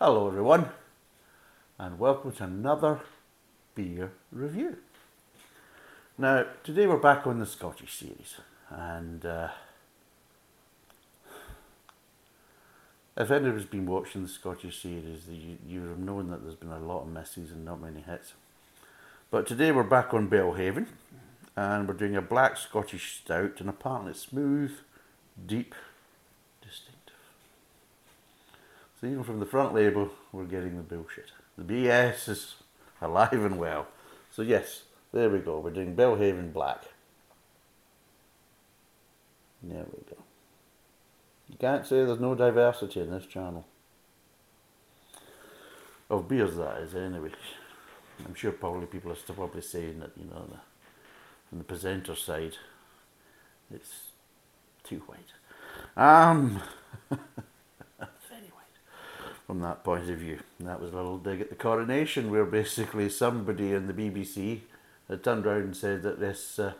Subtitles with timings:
[0.00, 0.70] Hello, everyone,
[1.78, 2.98] and welcome to another
[3.76, 4.76] beer review.
[6.18, 9.50] Now, today we're back on the Scottish series, and uh,
[13.16, 16.80] if anyone's been watching the Scottish series, you, you have known that there's been a
[16.80, 18.32] lot of misses and not many hits.
[19.30, 20.88] But today we're back on Belhaven,
[21.54, 24.72] and we're doing a black Scottish stout, and apparently smooth,
[25.46, 25.72] deep,
[26.60, 26.94] distinctive.
[29.04, 31.30] So even from the front label, we're getting the bullshit.
[31.58, 32.54] The BS is
[33.02, 33.86] alive and well.
[34.30, 35.58] So yes, there we go.
[35.58, 36.84] We're doing Belhaven Black.
[39.62, 40.16] There we go.
[41.50, 43.66] You can't say there's no diversity in this channel.
[46.08, 47.32] Of beers, that is, anyway.
[48.24, 50.60] I'm sure probably people are still probably saying that, you know, the,
[51.50, 52.56] from the presenter side,
[53.70, 54.12] it's
[54.82, 55.34] too white.
[55.94, 56.62] Um,
[59.46, 60.38] from that point of view.
[60.58, 64.60] And that was a little dig at the coronation, where basically somebody in the BBC
[65.08, 66.72] had turned around and said that this uh,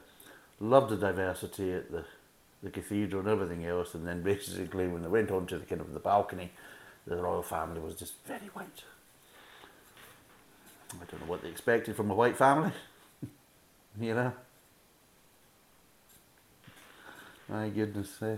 [0.61, 2.05] loved the diversity at the
[2.65, 5.83] the cathedral and everything else, and then basically when they went on to the kind
[5.83, 6.51] of the balcony,
[7.07, 8.85] the royal family was just very white.
[10.91, 12.73] I don't know what they expected from a white family,
[14.01, 14.33] you know.
[17.49, 18.37] My goodness, eh?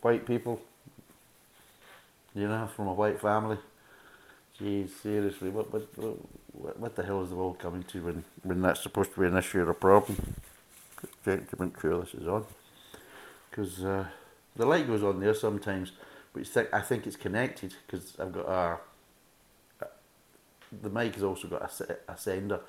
[0.00, 0.62] white people,
[2.36, 3.58] you know, from a white family.
[4.60, 5.88] Jeez, seriously, what, what,
[6.52, 9.26] what, what the hell is the world coming to when, when that's supposed to be
[9.26, 10.36] an issue or a problem?
[11.24, 11.40] To
[11.80, 12.46] sure this is on
[13.56, 14.06] because uh,
[14.54, 15.92] the light goes on there sometimes,
[16.34, 18.78] but th- I think it's connected because I've got a,
[19.84, 19.88] a,
[20.82, 22.60] the mic has also got a, a sender,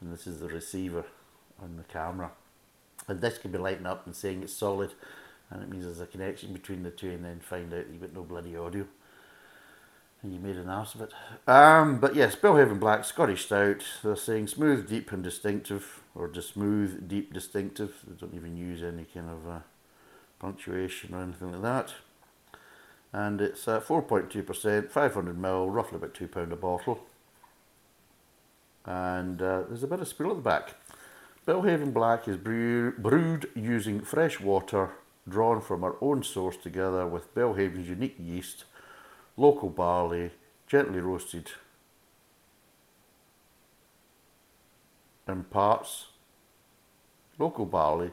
[0.00, 1.04] and this is the receiver
[1.62, 2.30] on the camera,
[3.08, 4.92] and this can be lighting up and saying it's solid,
[5.50, 8.14] and it means there's a connection between the two, and then find out you've got
[8.14, 8.86] no bloody audio.
[10.22, 11.12] And you made an ass of it.
[11.46, 13.82] Um, but yes, Belhaven Black, Scottish Stout.
[14.02, 17.94] They're saying smooth, deep, and distinctive, or just smooth, deep, distinctive.
[18.06, 19.58] They don't even use any kind of uh,
[20.38, 21.94] punctuation or anything like that.
[23.12, 27.00] And it's uh, 4.2%, 500ml, roughly about £2 a bottle.
[28.84, 30.74] And uh, there's a bit of spill at the back.
[31.46, 34.90] Belhaven Black is brew- brewed using fresh water
[35.28, 38.64] drawn from our own source together with Belhaven's unique yeast,
[39.40, 40.30] local barley,
[40.66, 41.50] gently roasted
[45.26, 46.08] in parts,
[47.38, 48.10] local barley,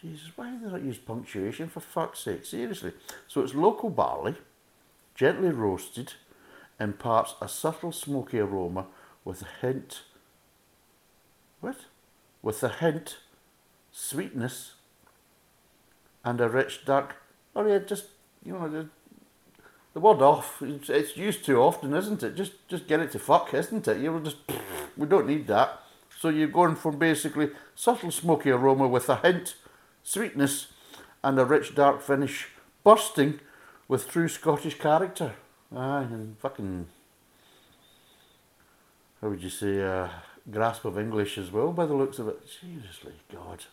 [0.00, 2.44] Jesus, why do they not use punctuation for fuck's sake?
[2.44, 2.92] Seriously.
[3.26, 4.36] So it's local barley,
[5.14, 6.12] gently roasted,
[6.78, 8.86] imparts a subtle smoky aroma
[9.24, 10.02] with a hint.
[11.60, 11.86] What?
[12.42, 13.16] With a hint,
[13.90, 14.74] sweetness,
[16.24, 17.16] and a rich dark.
[17.56, 18.06] Oh yeah, just
[18.44, 18.88] you know
[19.94, 20.60] the, word off.
[20.60, 22.36] It's, used too often, isn't it?
[22.36, 23.98] Just just get it to fuck, isn't it?
[23.98, 24.36] You just
[24.96, 25.80] we don't need that.
[26.20, 29.56] So you're going from basically subtle smoky aroma with a hint
[30.04, 30.68] sweetness,
[31.24, 32.48] and a rich dark finish,
[32.84, 33.40] bursting
[33.88, 35.34] with true Scottish character.
[35.74, 36.86] Aye, and fucking,
[39.20, 40.08] how would you say, uh,
[40.50, 42.40] grasp of English as well, by the looks of it.
[42.60, 43.64] Seriously, God.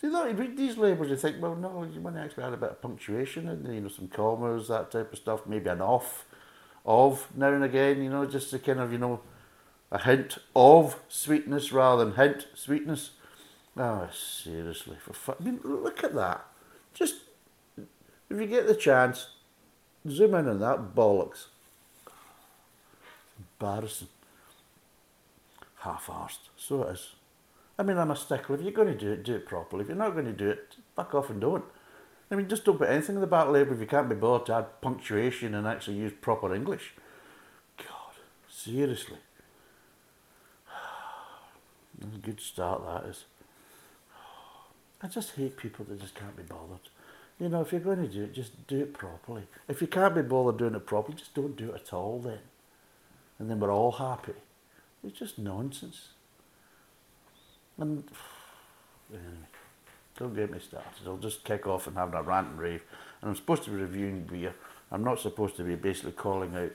[0.00, 2.58] See, that, you read these labels, you think, well, no, you might actually add a
[2.58, 6.26] bit of punctuation and you know, some commas, that type of stuff, maybe an off,
[6.84, 9.20] of now and again, you know, just to kind of, you know,
[9.90, 13.12] a hint of sweetness rather than hint sweetness.
[13.76, 16.44] Oh, seriously, for fu- I mean, look at that.
[16.92, 17.16] Just,
[17.76, 19.28] if you get the chance,
[20.08, 21.46] zoom in on that bollocks.
[23.38, 24.08] Embarrassing.
[25.80, 26.50] Half-arsed.
[26.56, 27.15] So it is.
[27.78, 28.56] I mean, I'm a stickler.
[28.56, 29.82] If you're going to do it, do it properly.
[29.82, 31.64] If you're not going to do it, fuck off and don't.
[32.30, 34.46] I mean, just don't put anything in the back label if you can't be bothered
[34.46, 36.94] to add punctuation and actually use proper English.
[37.78, 38.14] God,
[38.50, 39.18] seriously.
[42.02, 43.24] a good start that is.
[45.02, 46.88] I just hate people that just can't be bothered.
[47.38, 49.42] You know, if you're going to do it, just do it properly.
[49.68, 52.38] If you can't be bothered doing it properly, just don't do it at all then.
[53.38, 54.32] And then we're all happy.
[55.04, 56.08] It's just nonsense.
[57.78, 58.04] And
[60.18, 61.06] don't get me started.
[61.06, 62.82] I'll just kick off and have a rant and rave.
[63.20, 64.54] And I'm supposed to be reviewing beer.
[64.90, 66.72] I'm not supposed to be basically calling out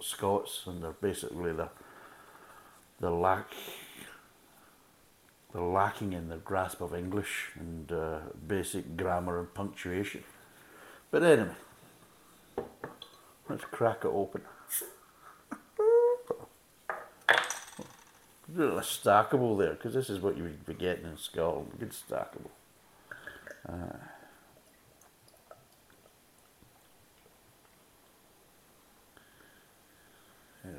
[0.00, 1.70] Scots and they're basically the
[3.00, 3.46] the lack
[5.52, 10.22] they're lacking in their grasp of English and uh, basic grammar and punctuation.
[11.10, 11.54] But anyway,
[13.48, 14.42] let's crack it open.
[18.58, 21.72] a stackable there because this is what you would be getting in Scotland.
[21.78, 22.50] Good stackable.
[23.68, 23.96] Uh, ah.
[30.64, 30.74] there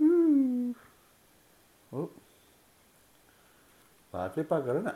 [0.00, 0.12] we go.
[0.12, 0.74] Ooh.
[1.92, 2.10] Oh.
[4.12, 4.94] Lively bugger, isn't it?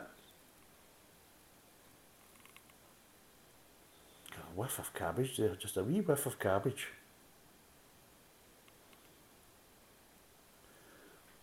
[4.31, 6.87] Got a whiff of cabbage there, just a wee whiff of cabbage.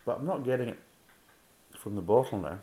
[0.09, 0.79] But I'm not getting it
[1.77, 2.61] from the bottle now.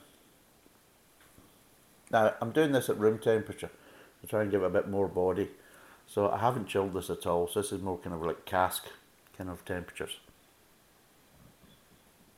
[2.09, 3.69] Now, I'm doing this at room temperature
[4.21, 5.51] to try and give it a bit more body.
[6.07, 7.47] So I haven't chilled this at all.
[7.47, 8.85] So this is more kind of like cask
[9.37, 10.17] kind of temperatures.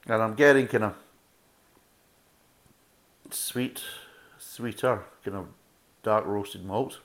[0.08, 0.96] And I'm getting kind of
[3.32, 3.84] sweet,
[4.38, 5.46] sweeter, kind of
[6.04, 7.00] dark roasted malt.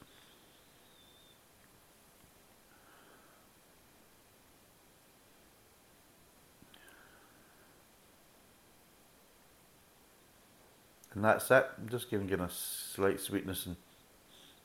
[11.15, 11.67] And that's it.
[11.79, 13.77] I'm just giving it a slight sweetness and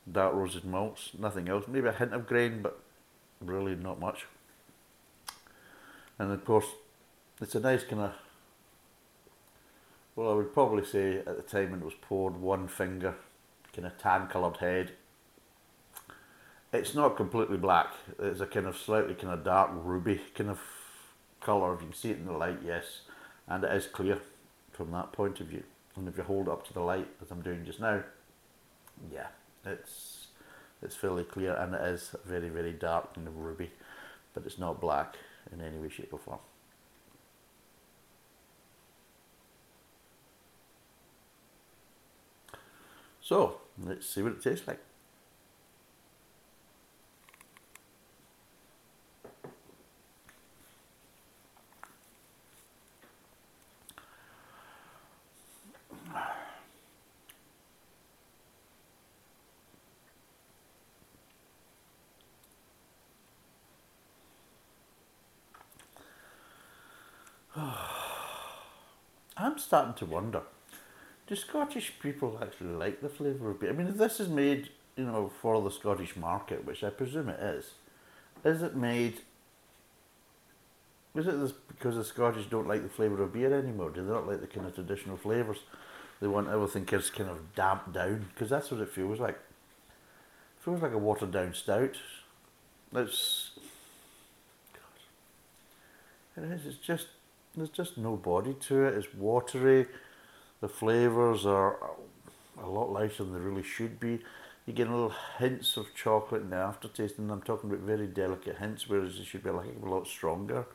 [0.09, 1.65] dark roasted malts, nothing else.
[1.67, 2.79] Maybe a hint of grain, but
[3.41, 4.25] really not much.
[6.19, 6.65] And of course,
[7.41, 8.13] it's a nice kind of,
[10.15, 13.15] well, I would probably say at the time when it was poured, one finger,
[13.73, 14.93] kind of tan coloured head.
[16.73, 20.59] It's not completely black, it's a kind of slightly kind of dark ruby kind of
[21.39, 21.73] colour.
[21.73, 23.01] If you can see it in the light, yes,
[23.47, 24.19] and it is clear
[24.71, 25.63] from that point of view.
[25.97, 28.03] And if you hold up to the light, as I'm doing just now,
[29.11, 29.27] yeah,
[29.65, 30.27] it's
[30.81, 33.71] it's fairly clear and it is very very dark and ruby,
[34.33, 35.15] but it's not black
[35.51, 36.39] in any way, shape or form.
[43.21, 44.79] So let's see what it tastes like.
[69.57, 70.43] I'm starting to wonder,
[71.25, 73.71] do Scottish people actually like the flavour of beer?
[73.71, 77.29] I mean, if this is made, you know, for the Scottish market, which I presume
[77.29, 77.71] it is,
[78.45, 79.21] is it made,
[81.15, 83.89] is it because the Scottish don't like the flavour of beer anymore?
[83.89, 85.57] Do they not like the kind of traditional flavours?
[86.21, 89.37] They want everything just kind of damped down, because that's what it feels like.
[89.37, 91.97] It feels like a watered down stout.
[92.93, 93.57] It's,
[96.35, 97.07] God, it is, it's just
[97.57, 98.93] there's just no body to it.
[98.93, 99.87] It's watery.
[100.61, 101.77] The flavours are
[102.61, 104.19] a lot lighter than they really should be.
[104.65, 108.57] You get little hints of chocolate in the aftertaste, and I'm talking about very delicate
[108.57, 110.65] hints, whereas it should be like a lot stronger.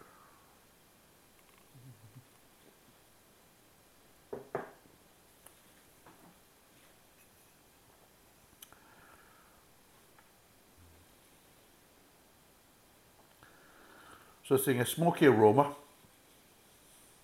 [14.45, 15.77] So it's a smoky aroma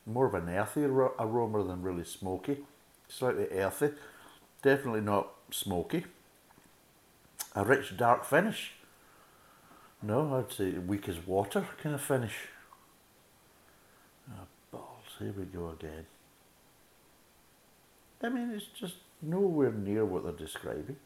[0.09, 2.59] more of an earthy aroma than really smoky.
[3.09, 3.91] Slightly earthy,
[4.63, 6.05] definitely not smoky.
[7.55, 8.73] A rich dark finish.
[10.03, 12.35] No, I'd say weak as water kind of finish.
[14.31, 16.07] Oh, balls, here we go again.
[18.23, 20.97] I mean, it's just nowhere near what they're describing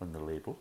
[0.00, 0.58] on the label.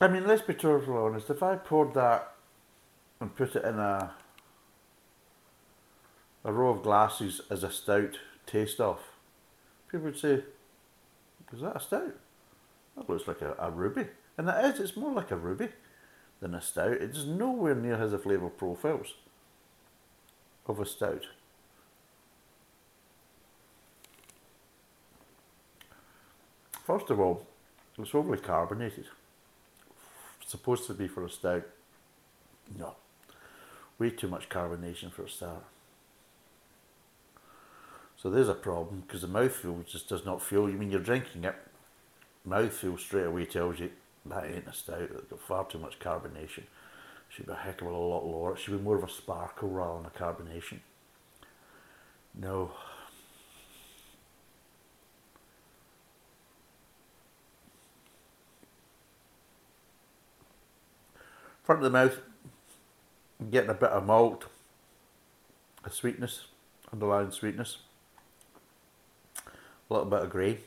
[0.00, 1.30] I mean, let's be totally honest.
[1.30, 2.34] If I poured that
[3.20, 4.14] and put it in a
[6.44, 9.00] a row of glasses as a stout taste off,
[9.88, 10.42] people would say,
[11.52, 12.14] is that a stout?
[12.96, 14.06] That looks like a, a ruby.
[14.36, 15.68] And it is, it's more like a ruby
[16.40, 16.92] than a stout.
[16.92, 19.14] It's nowhere near has the flavour profiles
[20.66, 21.26] of a stout.
[26.84, 27.46] First of all,
[27.98, 29.06] it's overly carbonated.
[30.44, 31.64] Supposed to be for a stout.
[32.76, 32.96] No.
[33.98, 35.64] Way too much carbonation for a stout.
[38.22, 40.70] So there's a problem because the mouthfeel just does not feel.
[40.70, 41.56] You mean you're drinking it,
[42.48, 43.90] mouthfeel straight away tells you
[44.26, 45.10] that ain't a stout.
[45.12, 46.62] It's got far too much carbonation.
[47.28, 48.52] Should be a heck of a lot lower.
[48.52, 50.78] It should be more of a sparkle rather than a carbonation.
[52.32, 52.70] No.
[61.64, 62.20] Front of the mouth,
[63.50, 64.44] getting a bit of malt,
[65.84, 66.46] a sweetness,
[66.92, 67.78] underlying sweetness
[69.92, 70.58] a little bit of grey.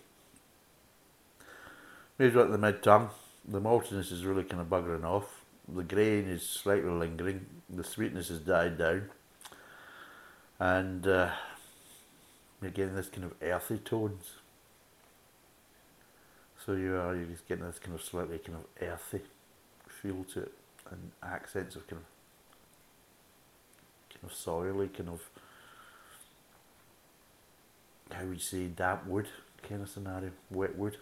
[2.20, 3.10] Maybe at the mid tongue.
[3.48, 5.44] The maltiness is really kind of buggering off.
[5.68, 7.46] The grain is slightly lingering.
[7.70, 9.10] The sweetness has died down.
[10.60, 11.32] And uh,
[12.62, 14.34] getting this kind of earthy tones.
[16.66, 19.22] So you are you're just getting this kind of slightly kind of earthy
[19.88, 20.54] feel to it
[20.90, 22.08] and accents of kind of
[24.14, 25.22] kind of soily, kind of
[28.12, 29.28] how would you say, damp wood
[29.68, 30.98] kind of scenario, wet wood.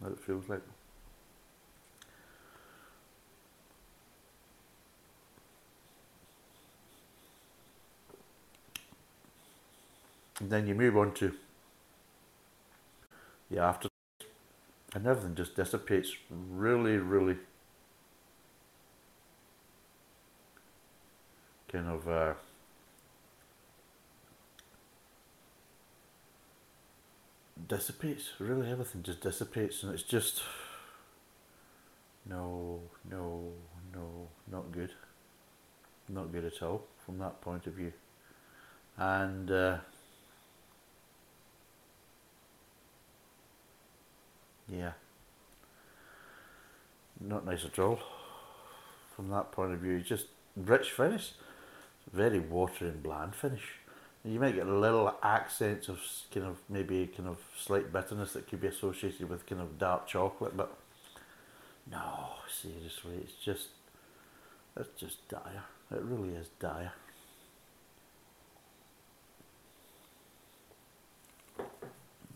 [0.00, 0.62] That it feels like.
[10.40, 11.34] And then you move on to
[13.50, 13.88] the after,
[14.94, 17.36] and everything just dissipates really, really
[21.68, 22.34] kind of uh,
[27.68, 28.30] dissipates.
[28.38, 30.42] Really, everything just dissipates, and it's just
[32.28, 33.52] no, no,
[33.94, 34.90] no, not good.
[36.08, 37.92] Not good at all from that point of view.
[38.96, 39.78] And uh,
[44.68, 44.92] yeah,
[47.20, 48.00] not nice at all
[49.14, 50.00] from that point of view.
[50.00, 51.32] Just rich finish,
[52.12, 53.62] very watery and bland finish.
[54.26, 56.00] You might get a little accents of
[56.34, 60.08] kind of maybe kind of slight bitterness that could be associated with kind of dark
[60.08, 60.76] chocolate, but
[61.88, 63.68] no, seriously, it's just
[64.76, 65.62] it's just dire.
[65.92, 66.92] It really is dire.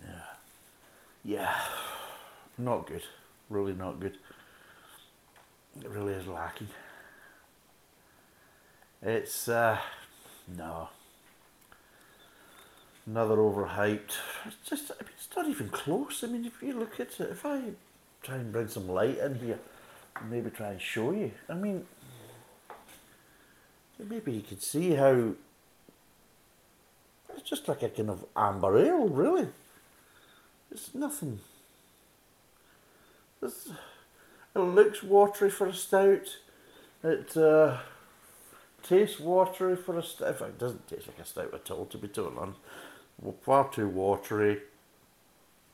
[0.01, 0.21] Yeah,
[1.25, 1.55] yeah,
[2.57, 3.03] not good.
[3.49, 4.17] Really not good.
[5.83, 6.69] It really is lacking.
[9.03, 9.77] It's uh,
[10.57, 10.91] no
[13.07, 14.13] another overhyped.
[14.47, 16.23] It's just, I mean, it's not even close.
[16.25, 17.61] I mean, if you look at it, if I
[18.23, 19.59] try and bring some light in here,
[20.29, 21.33] maybe try and show you.
[21.49, 21.87] I mean,
[23.99, 25.33] maybe you could see how
[27.35, 29.49] it's just like a kind of amber ale, really.
[30.71, 31.41] It's nothing.
[33.43, 33.71] It's,
[34.55, 36.37] it looks watery for a stout.
[37.03, 37.79] It uh,
[38.83, 40.41] tastes watery for a stout.
[40.41, 42.59] It doesn't taste like a stout at all, to be totally honest
[43.43, 44.61] far too watery.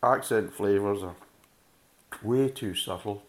[0.03, 1.17] Accent flavours are
[2.23, 3.23] way too subtle.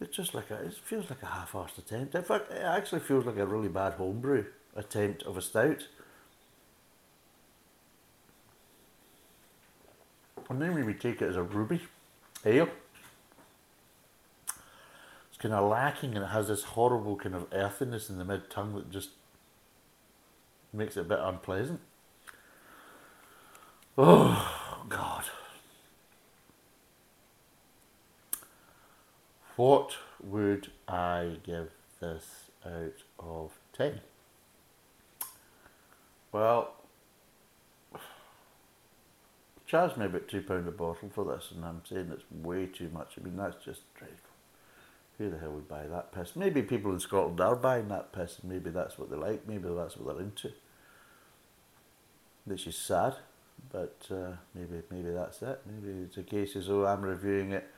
[0.00, 2.14] It's just like a, it feels like a half-assed attempt.
[2.14, 4.44] In fact, it actually feels like a really bad homebrew
[4.76, 5.86] attempt of a stout.
[10.50, 11.80] And then we take it as a ruby
[12.44, 12.68] ale.
[15.44, 18.74] Kind of lacking and it has this horrible kind of earthiness in the mid tongue
[18.76, 19.10] that just
[20.72, 21.80] makes it a bit unpleasant.
[23.98, 25.24] Oh, God.
[29.56, 34.00] What would I give this out of 10?
[36.32, 36.72] Well,
[39.66, 43.18] charged me about £2 a bottle for this, and I'm saying it's way too much.
[43.20, 44.23] I mean, that's just dreadful.
[45.18, 46.34] Who the hell would buy that piss?
[46.34, 49.96] Maybe people in Scotland are buying that piss, maybe that's what they like, maybe that's
[49.96, 50.52] what they're into.
[52.44, 53.16] Which is sad
[53.72, 55.60] but uh, maybe maybe that's it.
[55.66, 57.68] Maybe it's a case as though I'm reviewing it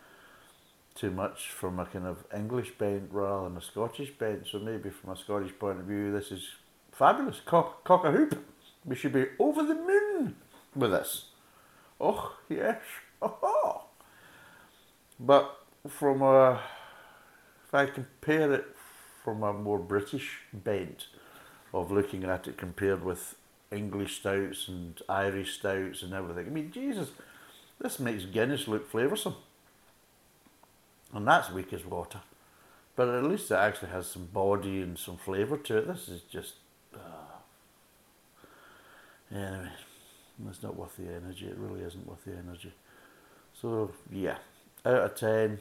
[0.94, 4.46] too much from a kind of English bent rather than a Scottish bent.
[4.46, 6.48] So maybe from a Scottish point of view, this is
[6.92, 7.40] fabulous.
[7.44, 8.44] Cock, cock a hoop.
[8.84, 10.36] We should be over the moon
[10.74, 11.26] with this.
[12.00, 12.80] Oh yes.
[13.22, 13.84] Oh.
[15.18, 16.60] But from a,
[17.66, 18.66] if I compare it
[19.24, 21.06] from a more British bent
[21.74, 23.34] of looking at it compared with
[23.72, 26.46] English stouts and Irish stouts and everything.
[26.46, 27.10] I mean, Jesus,
[27.80, 29.34] this makes Guinness look flavoursome.
[31.12, 32.20] And that's weak as water.
[32.94, 35.88] But at least it actually has some body and some flavour to it.
[35.88, 36.54] This is just.
[36.94, 37.36] Uh,
[39.30, 39.68] anyway,
[40.48, 41.46] it's not worth the energy.
[41.46, 42.72] It really isn't worth the energy.
[43.60, 44.38] So, yeah,
[44.84, 45.58] out of 10.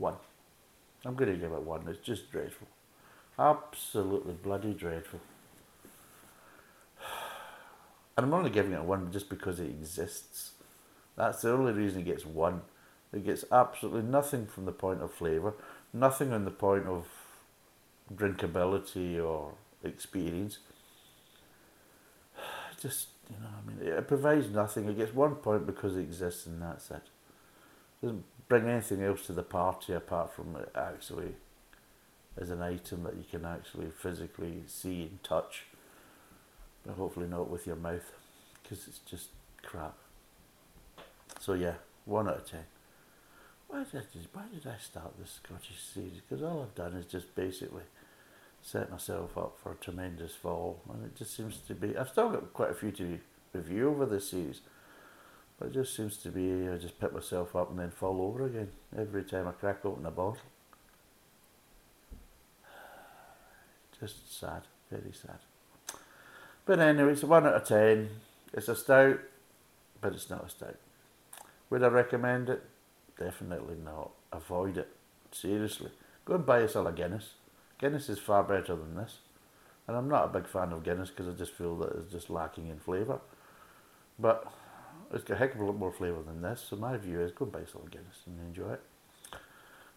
[0.00, 0.14] One.
[1.04, 1.86] I'm going to give it one.
[1.86, 2.66] It's just dreadful.
[3.38, 5.20] Absolutely bloody dreadful.
[8.16, 10.50] And I'm only giving it one just because it exists.
[11.16, 12.60] That's the only reason it gets one.
[13.14, 15.54] It gets absolutely nothing from the point of flavour,
[15.94, 17.06] nothing on the point of
[18.14, 19.52] drinkability or
[19.84, 20.58] experience.
[22.82, 24.88] Just, you know, I mean, it provides nothing.
[24.88, 27.02] It gets one point because it exists and that's it.
[28.02, 31.34] Doesn't bring anything else to the party apart from it actually
[32.40, 35.64] as an item that you can actually physically see and touch,
[36.84, 38.12] but hopefully not with your mouth
[38.62, 39.28] because it's just
[39.62, 39.96] crap.
[41.38, 42.64] So yeah, one out of ten.
[43.68, 46.20] Why did I why did I start this Scottish series?
[46.28, 47.84] Because all I've done is just basically
[48.62, 51.96] set myself up for a tremendous fall, and it just seems to be.
[51.96, 53.18] I've still got quite a few to
[53.52, 54.60] review over this series,
[55.66, 58.68] it just seems to be I just pick myself up and then fall over again
[58.96, 60.38] every time I crack open a bottle.
[64.00, 65.38] Just sad, very sad.
[66.64, 68.08] But anyway, it's a 1 out of 10.
[68.52, 69.20] It's a stout,
[70.00, 70.76] but it's not a stout.
[71.68, 72.62] Would I recommend it?
[73.18, 74.10] Definitely not.
[74.32, 74.88] Avoid it.
[75.30, 75.90] Seriously.
[76.24, 77.34] Go and buy yourself a Guinness.
[77.78, 79.18] Guinness is far better than this.
[79.86, 82.30] And I'm not a big fan of Guinness because I just feel that it's just
[82.30, 83.20] lacking in flavour.
[84.18, 84.52] But
[85.12, 86.66] it's got a heck of a lot more flavour than this.
[86.68, 88.80] So my view is go and buy a Guinness and enjoy it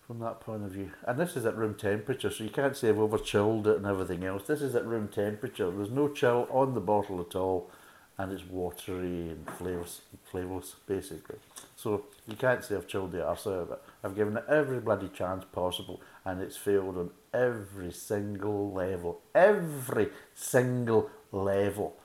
[0.05, 0.91] from that point of view.
[1.07, 3.85] And this is at room temperature, so you can't say I've over chilled it and
[3.85, 4.43] everything else.
[4.43, 5.71] This is at room temperature.
[5.71, 7.71] There's no chill on the bottle at all,
[8.17, 11.37] and it's watery and flavors, flavourless, basically.
[11.75, 13.81] So you can't say I've chilled the arse of it.
[14.03, 19.21] I've given it every bloody chance possible, and it's failed on every single level.
[19.33, 21.95] Every single level.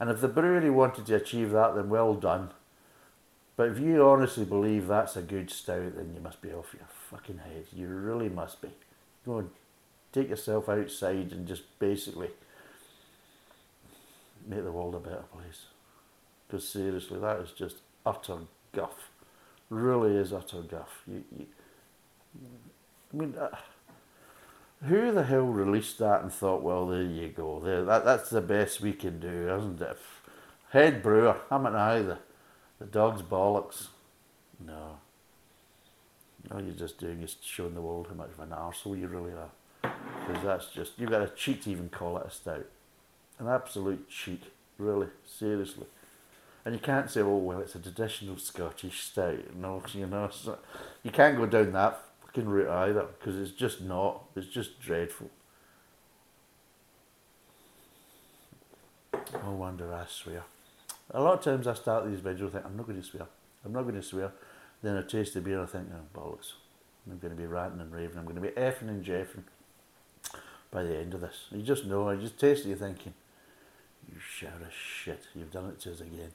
[0.00, 2.50] And if the brewery wanted to achieve that, then well done.
[3.56, 6.86] But if you honestly believe that's a good stout, then you must be off your
[7.10, 7.66] fucking head.
[7.72, 8.68] You really must be.
[9.26, 9.50] Go and
[10.12, 12.30] take yourself outside and just basically
[14.46, 15.66] make the world a better place.
[16.46, 18.38] Because seriously, that is just utter
[18.72, 19.10] guff.
[19.70, 21.02] Really is utter guff.
[21.06, 21.46] You, you,
[23.12, 23.48] I mean, uh,
[24.86, 28.40] who the hell released that and thought, well, there you go, there, that, that's the
[28.40, 29.98] best we can do, isn't it?
[30.70, 32.18] Head brewer, I'm an either.
[32.78, 33.88] The dog's bollocks.
[34.64, 34.98] No.
[36.50, 39.32] All you're just doing is showing the world how much of an arsehole you really
[39.32, 39.50] are.
[40.26, 42.66] Because that's just, you've got a cheat to even call it a stout.
[43.38, 44.44] An absolute cheat,
[44.78, 45.86] really, seriously.
[46.64, 49.56] And you can't say, oh, well, it's a traditional Scottish stout.
[49.56, 50.58] No, you know, so
[51.02, 52.02] you can't go down that
[52.38, 54.24] fucking route either, because it's just not.
[54.36, 55.30] It's just dreadful.
[59.12, 60.44] No wonder I swear.
[61.10, 63.26] A lot of times I start these videos think I'm not going to swear.
[63.64, 64.32] I'm not going to swear.
[64.82, 66.52] Then I taste the beer and I think, oh, bollocks.
[67.10, 68.18] I'm going to be ranting and raving.
[68.18, 69.44] I'm going to be effing and jeffing
[70.70, 71.46] by the end of this.
[71.50, 73.14] You just know, I just taste it, you're thinking,
[74.06, 76.32] you shout of shit, you've done it to us again.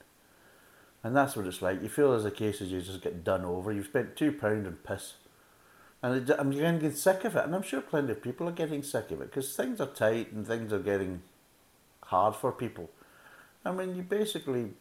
[1.04, 1.82] And that's what it's like.
[1.82, 3.72] You feel as a case as you just get done over.
[3.72, 5.14] You've spent two pound and piss.
[6.04, 7.46] And I'm to get sick of it.
[7.46, 10.32] And I'm sure plenty of people are getting sick of it because things are tight
[10.32, 11.22] and things are getting
[12.02, 12.90] hard for people.
[13.64, 14.72] I mean, you basically,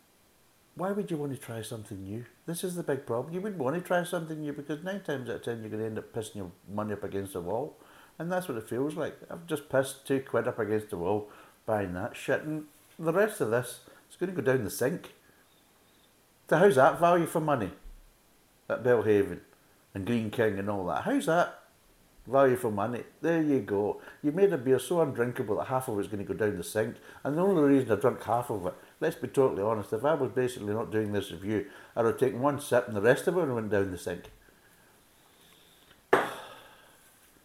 [0.76, 2.26] why would you want to try something new?
[2.46, 3.34] This is the big problem.
[3.34, 5.80] You wouldn't want to try something new because nine times out of ten you're going
[5.80, 7.78] to end up pissing your money up against the wall.
[8.20, 9.18] And that's what it feels like.
[9.32, 11.30] I've just pissed two quid up against the wall
[11.66, 12.44] buying that shit.
[12.44, 12.66] And
[13.00, 13.80] the rest of this
[14.12, 15.14] is going to go down the sink.
[16.50, 17.72] So how's that value for money?
[18.70, 19.40] At Belhaven
[19.94, 21.04] and Greene King and all that.
[21.04, 21.60] How's that
[22.26, 23.04] value for money?
[23.22, 24.02] There you go.
[24.22, 26.64] You made a beer so undrinkable that half of it's going to go down the
[26.64, 26.96] sink.
[27.24, 30.14] And the only reason I drank half of it, let's be totally honest, if I
[30.14, 33.38] was basically not doing this review, I'd have taken one sip and the rest of
[33.38, 34.26] it went down the sink.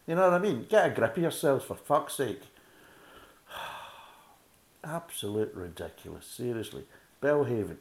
[0.06, 0.64] You know what I mean?
[0.70, 2.40] Get a grip of yourselves for fuck's sake.
[4.82, 6.84] Absolute ridiculous, seriously.
[7.20, 7.76] Belhaven,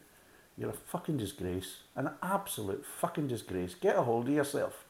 [0.58, 1.82] you're a fucking disgrace.
[1.96, 3.76] An absolute fucking disgrace.
[3.76, 4.86] Get a hold of yourself.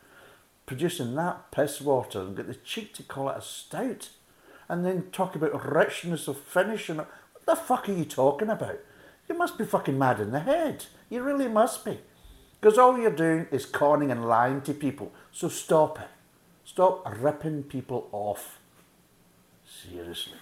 [0.65, 4.09] Producing that piss water and get the cheek to call it a stout.
[4.69, 8.79] And then talk about richness of finish and what the fuck are you talking about?
[9.27, 10.85] You must be fucking mad in the head.
[11.09, 11.99] You really must be.
[12.59, 15.11] Because all you're doing is conning and lying to people.
[15.31, 16.07] So stop it.
[16.63, 18.59] Stop ripping people off.
[19.65, 20.37] Seriously.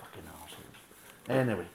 [0.00, 1.28] Fucking assholes.
[1.28, 1.66] Anyway,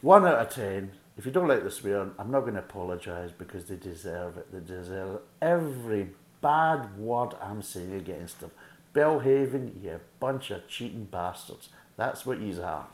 [0.00, 0.92] one out of ten.
[1.18, 4.52] If you don't like the swear, I'm not going to apologise because they deserve it.
[4.52, 8.52] They deserve every bad word I'm saying against them.
[8.94, 11.70] Belhaven, you bunch of cheating bastards.
[11.96, 12.86] That's what you are.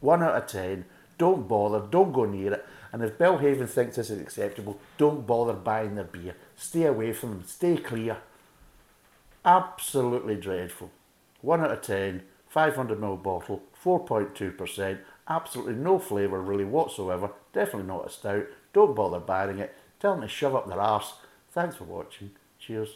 [0.00, 0.84] One out of ten.
[1.18, 1.84] Don't bother.
[1.90, 2.66] Don't go near it.
[2.92, 6.36] And if Belhaven thinks this is acceptable, don't bother buying their beer.
[6.54, 7.44] Stay away from them.
[7.44, 8.18] Stay clear.
[9.44, 10.92] Absolutely dreadful.
[11.40, 12.22] 1 out of 10,
[12.54, 19.58] 500ml bottle, 4.2%, absolutely no flavour really whatsoever, definitely not a stout, don't bother buying
[19.58, 21.14] it, tell them to shove up their arse.
[21.50, 22.90] Thanks for watching, cheers.